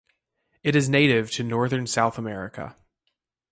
It 0.63 0.75
is 0.75 0.89
native 0.89 1.29
to 1.33 1.43
northern 1.43 1.85
South 1.85 2.17
America. 2.17 2.75